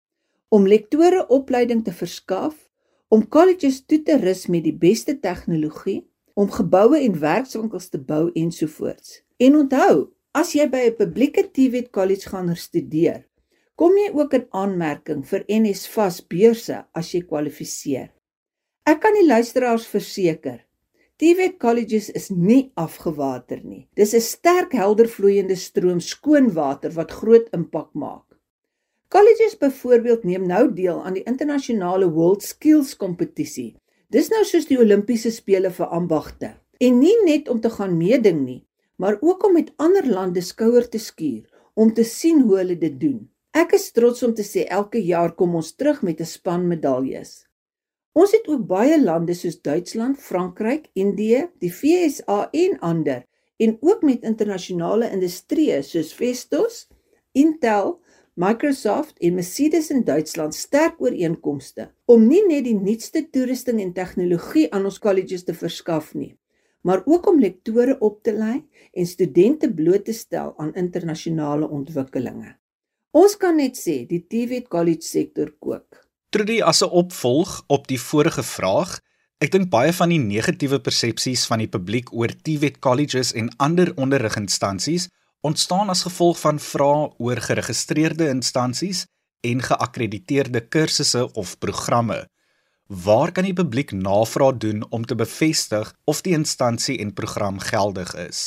om 0.52 0.66
lektore 0.68 1.24
opleiding 1.32 1.80
te 1.84 1.92
verskaf, 1.96 2.54
om 3.08 3.24
colleges 3.28 3.82
toe 3.88 4.02
te 4.04 4.18
rus 4.20 4.46
met 4.52 4.64
die 4.66 4.76
beste 4.76 5.14
tegnologie 5.20 6.02
om 6.36 6.50
geboue 6.52 6.98
en 7.00 7.18
werkswinkels 7.20 7.88
te 7.92 8.00
bou 8.00 8.26
ensovoorts. 8.36 9.20
En 9.40 9.56
onthou, 9.62 10.08
as 10.36 10.52
jy 10.56 10.66
by 10.68 10.82
'n 10.88 10.96
publieke 10.96 11.44
TVET 11.52 11.90
college 11.90 12.28
gaan 12.28 12.56
studeer, 12.56 13.24
kom 13.76 13.92
jy 13.96 14.10
ook 14.12 14.34
in 14.34 14.46
aanmerking 14.50 15.24
vir 15.26 15.44
NSFAS 15.48 16.20
beurse 16.28 16.84
as 16.94 17.14
jy 17.14 17.20
kwalifiseer. 17.20 18.10
Ek 18.86 19.00
kan 19.00 19.14
die 19.14 19.26
luisteraars 19.26 19.86
verseker, 19.86 20.60
TVET 21.16 21.58
colleges 21.58 22.10
is 22.10 22.30
nie 22.30 22.72
afgewater 22.74 23.60
nie. 23.64 23.88
Dis 23.94 24.14
'n 24.14 24.20
sterk 24.20 24.72
helder 24.72 25.08
vloeiende 25.08 25.56
stroom 25.56 26.00
skoon 26.00 26.52
water 26.52 26.90
wat 26.90 27.10
groot 27.10 27.48
impak 27.52 27.94
maak. 27.94 28.31
Colleges 29.12 29.58
byvoorbeeld 29.60 30.24
neem 30.24 30.46
nou 30.48 30.64
deel 30.72 31.04
aan 31.04 31.18
die 31.20 31.26
internasionale 31.28 32.08
World 32.10 32.42
Skills 32.42 32.96
kompetisie 32.96 33.74
Dis 34.12 34.26
nou 34.28 34.42
soos 34.44 34.66
die 34.68 34.76
Olimpiese 34.76 35.30
spele 35.32 35.70
vir 35.72 35.92
ambagte. 35.96 36.50
En 36.84 36.98
nie 37.00 37.14
net 37.24 37.46
om 37.48 37.62
te 37.64 37.70
gaan 37.72 37.94
meeding 37.96 38.42
nie, 38.44 38.58
maar 39.00 39.16
ook 39.24 39.46
om 39.48 39.54
met 39.56 39.70
ander 39.80 40.04
lande 40.04 40.42
skouer 40.44 40.84
te 40.84 41.00
skuur 41.00 41.46
om 41.80 41.94
te 41.96 42.04
sien 42.04 42.42
hoe 42.44 42.58
hulle 42.58 42.76
dit 42.76 42.98
doen. 43.00 43.22
Ek 43.56 43.72
is 43.78 43.88
trots 43.96 44.20
om 44.26 44.34
te 44.36 44.44
sê 44.44 44.66
elke 44.68 45.00
jaar 45.00 45.32
kom 45.38 45.56
ons 45.56 45.72
terug 45.72 46.02
met 46.02 46.20
'n 46.20 46.28
span 46.28 46.68
medaljes. 46.68 47.46
Ons 48.12 48.32
het 48.36 48.48
ook 48.48 48.66
baie 48.66 49.00
lande 49.00 49.34
soos 49.34 49.56
Duitsland, 49.62 50.18
Frankryk, 50.20 50.90
Indië, 50.92 51.48
die 51.58 51.72
VSA 51.72 52.50
en 52.52 52.78
ander 52.80 53.24
en 53.56 53.78
ook 53.80 54.02
met 54.02 54.24
internasionale 54.24 55.08
industrieë 55.08 55.82
soos 55.82 56.12
Vestos, 56.12 56.88
Intel, 57.32 58.01
Microsoft 58.34 59.18
en 59.18 59.34
Mercedes 59.34 59.90
in 59.90 60.04
Duitsland 60.04 60.54
sterk 60.54 60.94
ooreenkomste 61.04 61.90
om 62.08 62.22
nie 62.24 62.40
net 62.46 62.64
die 62.64 62.78
nuutste 62.78 63.20
toerusting 63.28 63.82
en 63.82 63.92
tegnologie 63.92 64.70
aan 64.72 64.88
ons 64.88 64.96
colleges 65.04 65.44
te 65.44 65.52
verskaf 65.52 66.14
nie, 66.16 66.30
maar 66.80 67.02
ook 67.04 67.28
om 67.28 67.42
lektore 67.42 67.98
op 68.00 68.22
te 68.24 68.32
lei 68.32 68.62
en 68.96 69.06
studente 69.06 69.68
bloot 69.68 70.06
te 70.08 70.16
stel 70.16 70.54
aan 70.56 70.72
internasionale 70.80 71.68
ontwikkelinge. 71.68 72.56
Ons 73.12 73.36
kan 73.36 73.60
net 73.60 73.76
sê 73.76 74.06
die 74.08 74.24
TVET 74.24 74.72
College 74.72 75.04
sektor 75.04 75.52
kook. 75.60 76.00
Trudy 76.32 76.62
as 76.64 76.80
'n 76.80 76.88
opvolg 76.88 77.60
op 77.68 77.86
die 77.86 78.00
vorige 78.00 78.42
vraag, 78.42 79.00
ek 79.44 79.52
dink 79.52 79.68
baie 79.68 79.92
van 79.92 80.08
die 80.08 80.18
negatiewe 80.18 80.80
persepsies 80.80 81.44
van 81.46 81.58
die 81.58 81.68
publiek 81.68 82.08
oor 82.12 82.32
TVET 82.32 82.80
colleges 82.80 83.34
en 83.34 83.52
ander 83.58 83.92
onderriginstansies 83.96 85.10
ontstaan 85.42 85.90
as 85.90 86.04
gevolg 86.06 86.38
van 86.40 86.58
vrae 86.62 87.10
oor 87.18 87.40
geregistreerde 87.42 88.28
instansies 88.30 89.06
en 89.42 89.62
geakkrediteerde 89.62 90.62
kursusse 90.68 91.26
of 91.32 91.58
programme. 91.58 92.22
Waar 92.86 93.32
kan 93.32 93.46
die 93.48 93.56
publiek 93.56 93.90
navraag 93.92 94.60
doen 94.62 94.84
om 94.90 95.06
te 95.06 95.14
bevestig 95.18 95.94
of 96.04 96.20
die 96.22 96.34
instansie 96.36 96.98
en 97.02 97.14
program 97.14 97.58
geldig 97.58 98.14
is? 98.14 98.42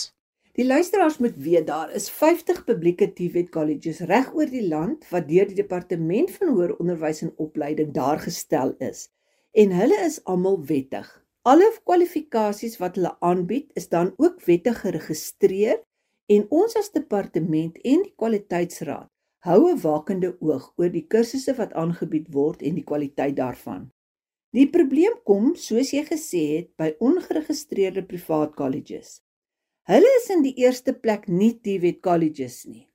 Die 0.56 0.66
luisteraars 0.66 1.18
moet 1.20 1.36
weet 1.36 1.68
daar 1.68 1.92
is 1.92 2.08
50 2.10 2.64
publieke 2.64 3.10
TVET 3.14 3.50
colleges 3.52 4.00
reg 4.08 4.30
oor 4.34 4.48
die 4.48 4.68
land 4.68 5.04
wat 5.12 5.28
deur 5.28 5.50
die 5.52 5.58
departement 5.58 6.32
van 6.38 6.54
hoër 6.56 6.78
onderwys 6.80 7.20
en 7.28 7.34
opleiding 7.36 7.92
daar 7.94 8.24
gestel 8.24 8.72
is 8.80 9.10
en 9.52 9.76
hulle 9.76 9.98
is 10.06 10.22
almal 10.24 10.62
wettig. 10.68 11.10
Alle 11.44 11.68
kwalifikasies 11.84 12.80
wat 12.80 12.96
hulle 12.96 13.12
aanbied 13.20 13.68
is 13.80 13.90
dan 13.92 14.14
ook 14.16 14.40
wettig 14.48 14.80
geregistreer 14.86 15.84
En 16.28 16.46
ons 16.50 16.76
as 16.80 16.88
departement 16.90 17.76
en 17.86 18.00
die 18.02 18.14
kwaliteitsraad 18.18 19.10
hou 19.46 19.60
'n 19.72 19.82
wakende 19.82 20.32
oog 20.42 20.72
oor 20.78 20.90
die 20.90 21.06
kursusse 21.14 21.54
wat 21.58 21.74
aangebied 21.82 22.32
word 22.34 22.64
en 22.66 22.76
die 22.80 22.88
kwaliteit 22.92 23.36
daarvan. 23.38 23.92
Die 24.58 24.66
probleem 24.70 25.20
kom, 25.24 25.54
soos 25.56 25.92
jy 25.94 26.02
gesê 26.08 26.42
het, 26.56 26.70
by 26.78 26.96
ongeregistreerde 27.00 28.04
privaat 28.10 28.56
colleges. 28.56 29.22
Hulle 29.86 30.12
is 30.22 30.30
in 30.34 30.42
die 30.42 30.56
eerste 30.64 30.94
plek 30.94 31.28
nie 31.28 31.52
TVET 31.60 32.02
colleges 32.02 32.66
nie. 32.66 32.88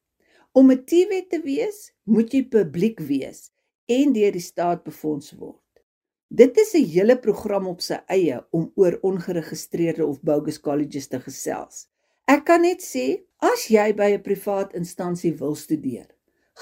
Om 0.52 0.72
'n 0.72 0.84
TVET 0.84 1.30
te 1.30 1.40
wees, 1.42 1.92
moet 2.04 2.34
jy 2.34 2.42
publiek 2.42 2.98
wees 3.00 3.52
en 3.86 4.12
deur 4.12 4.32
die 4.32 4.42
staat 4.42 4.82
befonds 4.82 5.32
word. 5.38 5.62
Dit 6.28 6.58
is 6.58 6.74
'n 6.74 6.84
hele 6.84 7.16
program 7.16 7.66
op 7.66 7.80
sy 7.80 8.00
eie 8.08 8.42
om 8.50 8.72
oor 8.74 8.98
ongeregistreerde 9.02 10.06
of 10.06 10.20
bogus 10.22 10.60
colleges 10.60 11.06
te 11.06 11.20
gesels. 11.20 11.89
Ek 12.30 12.44
kan 12.46 12.62
net 12.62 12.78
sê, 12.78 13.24
as 13.42 13.64
jy 13.74 13.88
by 13.98 14.12
'n 14.14 14.22
privaat 14.22 14.74
instansie 14.78 15.32
wil 15.40 15.56
studeer, 15.58 16.06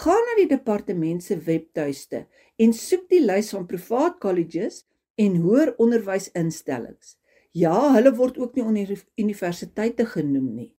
gaan 0.00 0.24
na 0.26 0.34
die 0.38 0.48
departement 0.48 1.22
se 1.22 1.36
webtuiste 1.36 2.20
en 2.56 2.72
soek 2.72 3.04
die 3.10 3.20
lys 3.20 3.50
van 3.52 3.66
privaat 3.66 4.16
colleges 4.24 4.86
en 5.18 5.36
hoër 5.42 5.74
onderwysinstellings. 5.76 7.16
Ja, 7.52 7.92
hulle 7.96 8.14
word 8.16 8.38
ook 8.38 8.56
nie 8.56 8.96
universiteite 9.20 10.06
genoem 10.06 10.54
nie. 10.56 10.72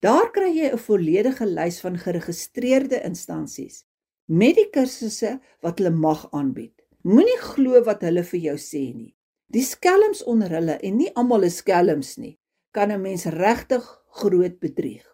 Daar 0.00 0.30
kry 0.30 0.50
jy 0.54 0.70
'n 0.70 0.78
volledige 0.78 1.46
lys 1.46 1.80
van 1.80 1.98
geregistreerde 1.98 3.02
instansies 3.02 3.84
met 4.28 4.54
die 4.54 4.70
kursusse 4.70 5.40
wat 5.60 5.78
hulle 5.78 5.90
mag 5.90 6.28
aanbied. 6.32 6.76
Moenie 7.02 7.40
glo 7.40 7.82
wat 7.82 8.02
hulle 8.02 8.22
vir 8.22 8.40
jou 8.40 8.56
sê 8.56 8.94
nie. 8.94 9.14
Die 9.48 9.64
skelms 9.64 10.22
onder 10.22 10.50
hulle 10.50 10.78
en 10.78 10.96
nie 10.96 11.10
almal 11.14 11.42
is 11.42 11.56
skelms 11.56 12.16
nie, 12.16 12.38
kan 12.70 12.92
'n 12.92 13.02
mens 13.02 13.24
regtig 13.26 13.99
groot 14.10 14.58
bedrieg. 14.60 15.06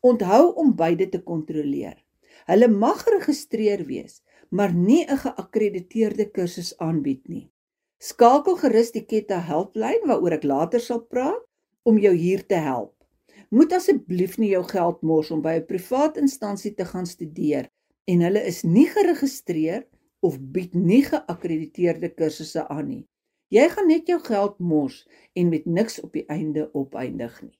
Onthou 0.00 0.54
om 0.58 0.74
beide 0.76 1.08
te 1.08 1.20
kontroleer. 1.22 1.96
Hulle 2.50 2.68
mag 2.68 3.04
geregistreer 3.06 3.84
wees, 3.86 4.22
maar 4.50 4.74
nie 4.74 5.04
'n 5.06 5.18
geakkrediteerde 5.24 6.30
kursus 6.30 6.76
aanbied 6.78 7.28
nie. 7.28 7.50
Skakel 7.98 8.56
gerus 8.56 8.90
die 8.92 9.04
Ketta 9.06 9.38
helplyn 9.38 10.08
waaroor 10.10 10.32
ek 10.32 10.44
later 10.44 10.80
sal 10.80 11.00
praat 11.00 11.44
om 11.84 11.98
jou 11.98 12.14
hier 12.14 12.46
te 12.46 12.58
help. 12.58 12.94
Moet 13.50 13.72
asseblief 13.72 14.38
nie 14.38 14.50
jou 14.50 14.64
geld 14.64 15.02
mors 15.02 15.30
om 15.30 15.42
by 15.42 15.54
'n 15.60 15.66
privaat 15.66 16.16
instansie 16.16 16.74
te 16.74 16.84
gaan 16.84 17.06
studeer 17.06 17.70
en 18.06 18.20
hulle 18.20 18.42
is 18.52 18.64
nie 18.64 18.86
geregistreer 18.86 19.86
of 20.20 20.38
bied 20.40 20.74
nie 20.74 21.02
geakkrediteerde 21.04 22.08
kursusse 22.14 22.68
aan 22.68 22.88
nie. 22.88 23.06
Jy 23.52 23.68
gaan 23.68 23.88
net 23.88 24.08
jou 24.08 24.18
geld 24.20 24.58
mors 24.58 25.06
en 25.34 25.48
met 25.48 25.66
niks 25.66 26.00
op 26.00 26.12
die 26.12 26.26
einde 26.26 26.70
opeindig 26.72 27.42
nie. 27.42 27.58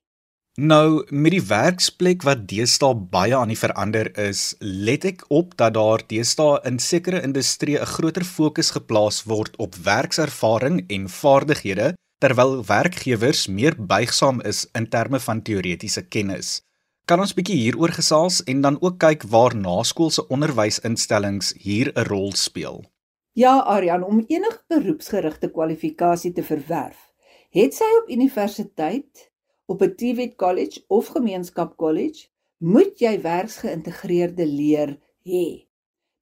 Nou 0.61 1.00
met 1.09 1.32
die 1.32 1.44
werksplek 1.49 2.26
wat 2.28 2.42
deesdae 2.44 2.92
baie 2.92 3.32
aan 3.32 3.49
die 3.49 3.56
verander 3.56 4.11
is, 4.21 4.50
let 4.61 5.06
ek 5.09 5.23
op 5.32 5.54
dat 5.56 5.73
daar 5.78 6.04
deesdae 6.04 6.59
in 6.68 6.76
sekere 6.78 7.23
industrieë 7.25 7.80
'n 7.80 7.88
groter 7.88 8.25
fokus 8.25 8.71
geplaas 8.76 9.23
word 9.25 9.56
op 9.56 9.75
werkservaring 9.75 10.85
en 10.88 11.09
vaardighede 11.09 11.94
terwyl 12.21 12.61
werkgewers 12.66 13.47
meer 13.49 13.75
buigsaam 13.78 14.40
is 14.40 14.68
in 14.75 14.88
terme 14.88 15.21
van 15.21 15.42
teoretiese 15.42 16.02
kennis. 16.02 16.61
Kan 17.06 17.21
ons 17.21 17.35
bietjie 17.35 17.56
hieroor 17.56 17.92
gesels 17.97 18.44
en 18.44 18.61
dan 18.61 18.76
ook 18.80 18.99
kyk 18.99 19.23
waar 19.23 19.56
naskoolse 19.56 20.28
onderwysinstellings 20.28 21.54
hier 21.56 21.92
'n 21.97 22.04
rol 22.12 22.32
speel? 22.32 22.85
Ja, 23.32 23.59
Aryan, 23.59 24.04
om 24.04 24.25
enige 24.28 24.61
beroepsgerigte 24.68 25.50
kwalifikasie 25.50 26.32
te 26.32 26.42
verwerf, 26.42 27.12
het 27.50 27.75
sy 27.75 27.88
op 28.02 28.11
universiteit 28.11 29.32
op 29.66 29.83
'n 29.83 29.95
TVET 29.95 30.37
college 30.37 30.85
of 30.88 31.07
gemeenskap 31.07 31.76
college, 31.76 32.28
moet 32.59 32.99
jy 32.99 33.21
werksgeïntegreerde 33.21 34.47
leer 34.47 34.99
hê. 35.26 35.66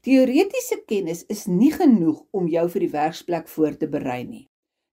Teoretiese 0.00 0.82
kennis 0.86 1.26
is 1.28 1.46
nie 1.46 1.72
genoeg 1.72 2.22
om 2.30 2.48
jou 2.48 2.68
vir 2.68 2.80
die 2.80 2.94
werksplek 2.94 3.48
voor 3.48 3.76
te 3.76 3.88
berei 3.88 4.24
nie. 4.24 4.50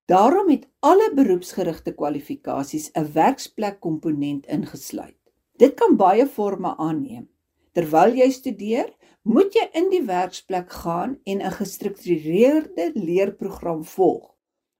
Daarom 0.08 0.50
het 0.50 0.68
alle 0.80 1.08
beroepsgerigte 1.16 1.94
kwalifikasies 1.94 2.92
'n 2.92 3.12
werksplek 3.14 3.80
komponent 3.80 4.46
ingesluit. 4.46 5.20
Dit 5.58 5.74
kan 5.74 5.98
baie 5.98 6.28
forme 6.28 6.76
aanneem. 6.78 7.30
Terwyl 7.74 8.16
jy 8.16 8.30
studeer, 8.30 8.94
moet 9.24 9.54
jy 9.54 9.70
in 9.74 9.90
die 9.90 10.04
werksplek 10.06 10.72
gaan 10.72 11.20
en 11.24 11.42
'n 11.42 11.52
gestruktureerde 11.52 12.92
leerprogram 12.94 13.84
volg. 13.84 14.37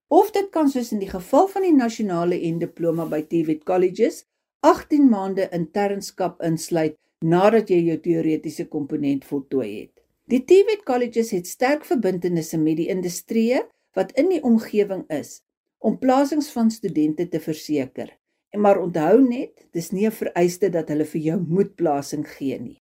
Of 0.08 0.30
dit 0.32 0.48
kan 0.56 0.70
soos 0.72 0.94
in 0.96 1.02
die 1.04 1.10
geval 1.12 1.50
van 1.52 1.66
die 1.66 1.76
nasionale 1.76 2.38
en 2.48 2.62
diploma 2.62 3.04
by 3.12 3.26
TVET 3.28 3.66
colleges 3.68 4.22
18 4.64 5.10
maande 5.12 5.50
internskap 5.52 6.40
insluit 6.48 6.96
nadat 7.20 7.68
jy 7.74 7.82
jou 7.90 7.98
teoretiese 8.06 8.70
komponent 8.72 9.26
voltooi 9.28 9.68
het. 9.68 9.92
Die 10.32 10.40
TVET 10.48 10.86
colleges 10.88 11.34
het 11.36 11.50
sterk 11.52 11.84
verbintenisse 11.90 12.60
met 12.62 12.80
die 12.80 12.88
industrie 12.94 13.60
wat 14.00 14.14
in 14.16 14.32
die 14.32 14.40
omgewing 14.48 15.04
is 15.12 15.42
om 15.84 16.00
plasings 16.00 16.48
van 16.56 16.72
studente 16.72 17.28
te 17.28 17.44
verseker. 17.44 18.08
En 18.56 18.64
maar 18.64 18.80
onthou 18.80 19.20
net, 19.20 19.68
dis 19.76 19.92
nie 19.92 20.08
'n 20.08 20.12
vereiste 20.12 20.70
dat 20.70 20.88
hulle 20.88 21.06
vir 21.06 21.22
jou 21.22 21.40
moet 21.40 21.76
plasing 21.76 22.24
gee 22.24 22.60
nie. 22.60 22.82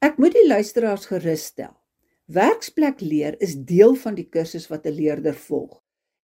Ek 0.00 0.16
moet 0.16 0.32
die 0.32 0.48
luisteraars 0.48 1.06
gerus 1.06 1.44
stel. 1.44 1.76
Werksplek 2.26 3.00
leer 3.00 3.36
is 3.40 3.54
deel 3.56 3.94
van 3.94 4.14
die 4.14 4.28
kursus 4.28 4.70
wat 4.70 4.86
'n 4.86 4.96
leerder 4.96 5.34
volg 5.34 5.81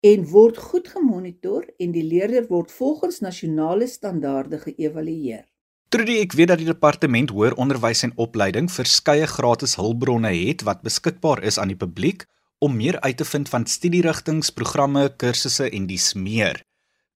en 0.03 0.25
word 0.27 0.57
goed 0.59 0.89
gemonitor 0.91 1.63
en 1.79 1.93
die 1.95 2.03
leerder 2.03 2.43
word 2.49 2.71
volgens 2.75 3.21
nasionale 3.23 3.87
standaarde 3.87 4.59
geëvalueer. 4.65 5.45
Trudy, 5.93 6.17
ek 6.25 6.35
weet 6.35 6.49
dat 6.51 6.59
die 6.59 6.67
departement 6.67 7.31
hoër 7.31 7.55
onderwys 7.61 8.03
en 8.03 8.11
opleiding 8.19 8.67
verskeie 8.73 9.29
gratis 9.29 9.77
hulpbronne 9.79 10.33
het 10.33 10.65
wat 10.67 10.83
beskikbaar 10.83 11.43
is 11.47 11.59
aan 11.61 11.71
die 11.71 11.79
publiek 11.79 12.25
om 12.63 12.75
meer 12.75 12.99
uit 13.05 13.17
te 13.21 13.27
vind 13.27 13.47
van 13.51 13.67
studierigtinge, 13.67 14.51
programme, 14.57 15.07
kursusse 15.21 15.69
en 15.69 15.87
dies 15.87 16.11
meer. 16.19 16.59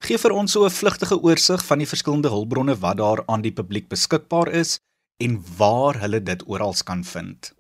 Gee 0.06 0.20
vir 0.22 0.32
ons 0.32 0.52
so 0.52 0.64
'n 0.64 0.72
vlugtige 0.72 1.20
oorsig 1.20 1.66
van 1.66 1.80
die 1.80 1.90
verskillende 1.90 2.30
hulpbronne 2.30 2.76
wat 2.80 2.98
daar 2.98 3.24
aan 3.28 3.42
die 3.42 3.52
publiek 3.52 3.90
beskikbaar 3.90 4.54
is 4.54 4.80
en 5.20 5.44
waar 5.58 6.00
hulle 6.00 6.24
dit 6.24 6.48
oral 6.48 6.76
kan 6.86 7.04
vind. 7.04 7.57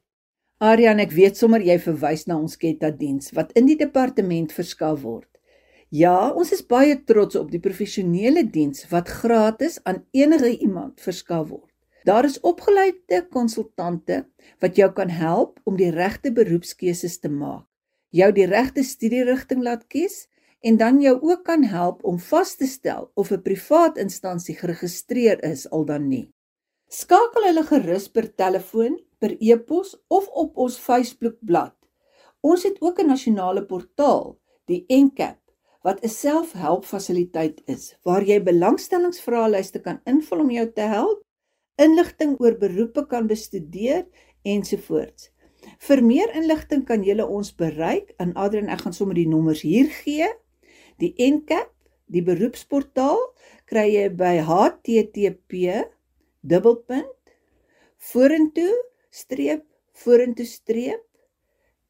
Aryan, 0.58 0.98
ek 0.98 1.12
weet 1.14 1.36
sommer 1.38 1.62
jy 1.62 1.76
verwys 1.78 2.24
na 2.26 2.34
ons 2.42 2.58
Ketta 2.58 2.90
diens 2.90 3.30
wat 3.38 3.52
in 3.60 3.68
die 3.70 3.76
departement 3.78 4.50
verskaf 4.50 5.04
word. 5.04 5.30
Ja, 5.94 6.32
ons 6.34 6.50
is 6.56 6.64
baie 6.66 6.96
trots 7.06 7.38
op 7.38 7.52
die 7.54 7.62
professionele 7.62 8.42
diens 8.42 8.88
wat 8.90 9.12
gratis 9.20 9.78
aan 9.86 10.02
enige 10.18 10.50
iemand 10.58 10.98
verskaf 10.98 11.52
word. 11.52 11.70
Daar 12.10 12.26
is 12.26 12.40
opgeleide 12.42 13.22
konsultante 13.30 14.24
wat 14.58 14.82
jou 14.82 14.90
kan 14.98 15.14
help 15.14 15.62
om 15.70 15.78
die 15.78 15.92
regte 15.94 16.34
beroepskeuses 16.34 17.20
te 17.22 17.30
maak, 17.30 17.68
jou 18.10 18.32
die 18.34 18.50
regte 18.50 18.82
studierigting 18.82 19.62
laat 19.62 19.86
kies 19.94 20.24
en 20.66 20.82
dan 20.82 20.98
jou 21.06 21.20
ook 21.22 21.46
kan 21.46 21.70
help 21.70 22.02
om 22.02 22.18
vas 22.18 22.58
te 22.58 22.66
stel 22.66 23.12
of 23.14 23.30
'n 23.30 23.46
privaat 23.46 24.02
instansie 24.02 24.58
geregistreer 24.58 25.38
is 25.46 25.70
al 25.70 25.86
dan 25.86 26.10
nie. 26.10 26.34
Skakel 26.90 27.46
hulle 27.46 27.64
gerus 27.64 28.10
per 28.10 28.34
telefoon, 28.36 28.98
per 29.19 29.36
e-pos 29.39 29.95
of 30.07 30.27
op 30.27 30.57
ons 30.57 30.77
Facebookblad. 30.77 31.75
Ons 32.41 32.63
het 32.63 32.81
ook 32.81 33.00
'n 33.00 33.07
nasionale 33.07 33.65
portaal, 33.65 34.38
die 34.65 34.86
Encap, 34.88 35.39
wat 35.81 36.03
'n 36.03 36.09
selfhelpfasiliteit 36.09 37.62
is 37.65 37.97
waar 38.03 38.23
jy 38.23 38.43
belangstellingsvraelyste 38.43 39.80
kan 39.80 40.01
invul 40.06 40.39
om 40.39 40.51
jou 40.51 40.71
te 40.71 40.82
help, 40.82 41.23
inligting 41.75 42.39
oor 42.39 42.58
beroepe 42.58 43.06
kan 43.08 43.27
bestudeer 43.27 44.06
ensovoorts. 44.41 45.32
Vir 45.80 46.03
meer 46.03 46.36
inligting 46.36 46.86
kan 46.86 47.03
jy 47.03 47.21
ons 47.21 47.56
bereik 47.56 48.13
aan 48.17 48.34
Adrian 48.36 48.69
ek 48.69 48.82
gaan 48.82 48.93
sommer 48.93 49.15
die 49.15 49.27
nommers 49.27 49.62
hier 49.62 49.89
gee. 50.03 50.27
Die 50.97 51.13
Encap, 51.17 51.71
die 52.06 52.23
beroepsportaal 52.23 53.19
kry 53.65 53.88
jy 53.91 54.10
by 54.10 54.38
http 54.39 55.84
dubbelpunt 56.41 57.34
vorentoe 58.12 58.73
streep 59.12 59.65
vorentoe 60.04 60.46
streep 60.46 61.04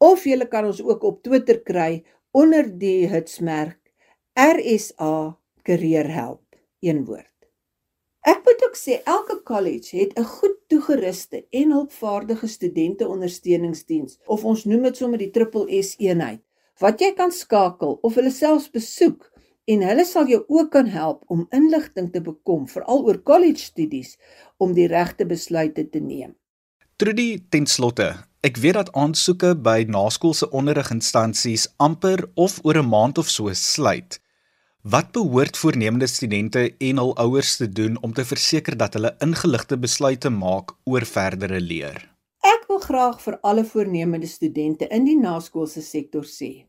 of 0.00 0.24
jy 0.24 0.46
kan 0.48 0.64
ons 0.70 0.80
ook 0.82 1.02
op 1.04 1.22
Twitter 1.22 1.60
kry 1.62 2.04
onder 2.32 2.78
die 2.80 3.08
hitsmerk 3.10 3.92
RSA 4.38 5.36
careerhelp 5.62 6.56
een 6.80 7.04
woord. 7.04 7.26
Ek 8.20 8.44
moet 8.44 8.62
ook 8.64 8.76
sê 8.76 9.00
elke 9.08 9.42
college 9.48 9.96
het 9.96 10.12
'n 10.18 10.24
goed 10.24 10.56
toegeruste 10.68 11.46
en 11.50 11.72
hulpvaardige 11.72 12.46
studente 12.46 13.08
ondersteuningsdiens 13.08 14.18
of 14.26 14.44
ons 14.44 14.64
noem 14.64 14.82
dit 14.82 14.96
sommer 14.96 15.18
die 15.18 15.30
triple 15.30 15.82
S 15.82 15.94
eenheid 15.98 16.40
wat 16.80 17.00
jy 17.00 17.12
kan 17.14 17.32
skakel 17.32 17.98
of 18.02 18.14
hulle 18.14 18.30
selfs 18.30 18.70
besoek 18.70 19.30
en 19.64 19.82
hulle 19.82 20.04
sal 20.04 20.28
jou 20.28 20.44
ook 20.48 20.70
kan 20.70 20.86
help 20.86 21.22
om 21.26 21.46
inligting 21.50 22.10
te 22.12 22.20
bekom 22.20 22.68
veral 22.68 23.04
oor 23.06 23.22
college 23.22 23.60
studies 23.60 24.16
om 24.58 24.72
die 24.74 24.86
regte 24.88 25.26
besluite 25.26 25.88
te 25.90 26.00
neem. 26.00 26.34
Trudy 26.96 27.40
ten 27.48 27.66
slotte, 27.66 28.10
ek 28.44 28.58
weet 28.60 28.76
dat 28.76 28.90
aansoeke 28.92 29.54
by 29.56 29.86
naskoolse 29.88 30.50
onderriginstansies 30.50 31.68
amper 31.76 32.26
of 32.34 32.58
oor 32.64 32.76
'n 32.76 32.88
maand 32.88 33.18
of 33.18 33.28
so 33.28 33.52
sluit. 33.54 34.20
Wat 34.82 35.12
behoort 35.12 35.56
voornemende 35.56 36.06
studente 36.06 36.76
en 36.78 36.96
hul 36.96 37.16
ouers 37.16 37.56
te 37.56 37.68
doen 37.68 37.98
om 38.02 38.12
te 38.12 38.24
verseker 38.24 38.76
dat 38.76 38.94
hulle 38.94 39.14
ingeligte 39.20 39.78
besluite 39.78 40.30
maak 40.30 40.72
oor 40.84 41.04
verdere 41.04 41.60
leer? 41.60 42.00
Ek 42.40 42.64
wil 42.68 42.78
graag 42.78 43.20
vir 43.20 43.38
alle 43.40 43.64
voornemende 43.64 44.26
studente 44.26 44.88
in 44.88 45.04
die 45.04 45.18
naskoolse 45.20 45.82
sektor 45.82 46.24
sê: 46.24 46.64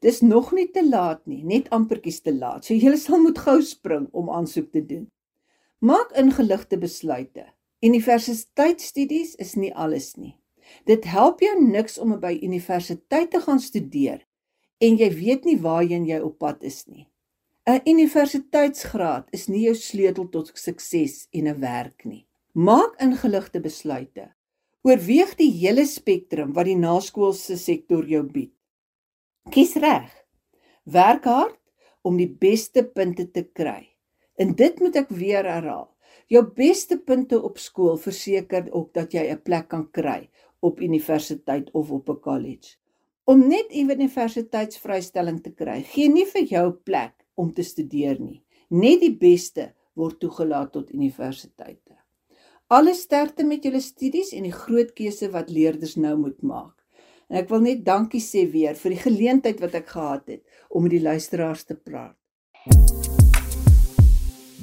Dis 0.00 0.20
nog 0.20 0.52
nie 0.52 0.68
te 0.70 0.84
laat 0.86 1.26
nie, 1.26 1.42
net 1.44 1.70
ampertjies 1.74 2.20
te 2.22 2.34
laat. 2.34 2.64
So 2.64 2.74
jy 2.74 2.94
sal 2.96 3.22
moet 3.22 3.38
gou 3.38 3.58
spring 3.62 4.06
om 4.12 4.30
aansoek 4.30 4.70
te 4.72 4.82
doen. 4.86 5.08
Maak 5.80 6.14
ingeligte 6.18 6.78
besluite. 6.78 7.48
Universiteitsstudies 7.82 9.34
is 9.38 9.54
nie 9.54 9.74
alles 9.74 10.16
nie. 10.16 10.36
Dit 10.86 11.04
help 11.06 11.40
jou 11.40 11.54
niks 11.62 11.98
om 11.98 12.16
by 12.20 12.34
universiteit 12.42 13.30
te 13.30 13.40
gaan 13.40 13.60
studeer 13.62 14.24
en 14.78 14.98
jy 14.98 15.08
weet 15.14 15.46
nie 15.46 15.58
waarheen 15.58 16.06
jy 16.06 16.18
op 16.22 16.38
pad 16.38 16.62
is 16.62 16.84
nie. 16.86 17.08
'n 17.68 17.82
Universiteitsgraad 17.84 19.28
is 19.36 19.48
nie 19.48 19.66
jou 19.66 19.74
sleutel 19.74 20.28
tot 20.32 20.52
sukses 20.54 21.28
en 21.32 21.48
'n 21.48 21.60
werk 21.60 22.04
nie. 22.04 22.26
Maak 22.54 22.94
ingeligte 23.00 23.60
besluite. 23.60 24.32
Oorweeg 24.82 25.34
die 25.36 25.50
hele 25.50 25.84
spektrum 25.86 26.54
wat 26.54 26.64
die 26.64 26.78
naskoolse 26.78 27.58
sektor 27.58 28.06
jou 28.06 28.22
bied. 28.22 28.57
Kies 29.48 29.78
reg. 29.80 30.10
Werk 30.84 31.24
hard 31.24 31.56
om 32.04 32.18
die 32.20 32.28
beste 32.28 32.82
punte 32.84 33.24
te 33.32 33.46
kry. 33.56 33.86
En 34.36 34.52
dit 34.56 34.80
moet 34.82 34.98
ek 35.00 35.08
weer 35.08 35.46
herhaal. 35.48 35.86
Jou 36.28 36.42
beste 36.52 36.98
punte 37.00 37.38
op 37.40 37.56
skool 37.56 37.96
verseker 37.96 38.68
ook 38.76 38.92
dat 38.92 39.16
jy 39.16 39.24
'n 39.32 39.40
plek 39.42 39.68
kan 39.68 39.86
kry 39.90 40.28
op 40.60 40.80
universiteit 40.80 41.70
of 41.72 41.90
op 41.90 42.10
'n 42.10 42.20
college. 42.20 42.76
Om 43.24 43.48
net 43.48 43.72
universiteitsvrystelling 43.72 45.42
te 45.42 45.50
kry, 45.50 45.82
gee 45.82 46.08
nie 46.08 46.26
vir 46.26 46.44
jou 46.44 46.72
plek 46.72 47.14
om 47.34 47.52
te 47.52 47.62
studeer 47.62 48.20
nie. 48.20 48.42
Net 48.68 49.00
die 49.00 49.16
beste 49.16 49.72
word 49.94 50.20
toegelaat 50.20 50.72
tot 50.72 50.92
universiteite. 50.92 51.96
Alle 52.68 52.94
sterkte 52.94 53.44
met 53.44 53.64
julle 53.64 53.80
studies 53.80 54.32
en 54.32 54.42
die 54.42 54.52
groot 54.52 54.92
keuse 54.92 55.30
wat 55.30 55.50
leerders 55.50 55.96
nou 55.96 56.16
moet 56.16 56.42
maak. 56.42 56.78
En 57.28 57.36
ek 57.42 57.50
wil 57.52 57.60
net 57.60 57.80
dankie 57.84 58.22
sê 58.24 58.46
weer 58.48 58.76
vir 58.80 58.94
die 58.94 59.02
geleentheid 59.02 59.58
wat 59.60 59.74
ek 59.76 59.90
gehad 59.92 60.30
het 60.32 60.62
om 60.72 60.86
met 60.86 60.94
die 60.94 61.04
luisteraars 61.04 61.66
te 61.68 61.76
praat. 61.76 62.16